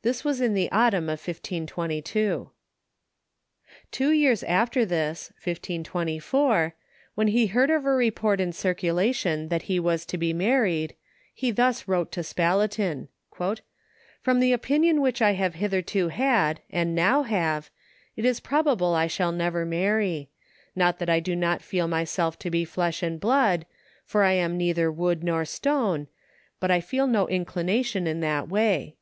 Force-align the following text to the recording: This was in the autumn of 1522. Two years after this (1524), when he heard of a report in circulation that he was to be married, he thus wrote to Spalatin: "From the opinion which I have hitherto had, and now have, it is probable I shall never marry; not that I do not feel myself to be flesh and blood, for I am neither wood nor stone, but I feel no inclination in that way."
This 0.00 0.24
was 0.24 0.40
in 0.40 0.54
the 0.54 0.72
autumn 0.72 1.04
of 1.10 1.20
1522. 1.20 2.50
Two 3.90 4.10
years 4.10 4.42
after 4.44 4.86
this 4.86 5.28
(1524), 5.32 6.74
when 7.14 7.28
he 7.28 7.48
heard 7.48 7.68
of 7.68 7.84
a 7.84 7.92
report 7.92 8.40
in 8.40 8.54
circulation 8.54 9.48
that 9.48 9.64
he 9.64 9.78
was 9.78 10.06
to 10.06 10.16
be 10.16 10.32
married, 10.32 10.94
he 11.34 11.50
thus 11.50 11.86
wrote 11.86 12.10
to 12.12 12.22
Spalatin: 12.24 13.08
"From 14.22 14.40
the 14.40 14.54
opinion 14.54 15.02
which 15.02 15.20
I 15.20 15.32
have 15.32 15.56
hitherto 15.56 16.08
had, 16.08 16.62
and 16.70 16.94
now 16.94 17.24
have, 17.24 17.68
it 18.16 18.24
is 18.24 18.40
probable 18.40 18.94
I 18.94 19.06
shall 19.08 19.30
never 19.30 19.66
marry; 19.66 20.30
not 20.74 20.98
that 21.00 21.10
I 21.10 21.20
do 21.20 21.36
not 21.36 21.60
feel 21.60 21.86
myself 21.86 22.38
to 22.38 22.48
be 22.50 22.64
flesh 22.64 23.02
and 23.02 23.20
blood, 23.20 23.66
for 24.06 24.22
I 24.24 24.32
am 24.32 24.56
neither 24.56 24.90
wood 24.90 25.22
nor 25.22 25.44
stone, 25.44 26.06
but 26.60 26.70
I 26.70 26.80
feel 26.80 27.06
no 27.06 27.28
inclination 27.28 28.06
in 28.06 28.20
that 28.20 28.48
way." 28.48 28.94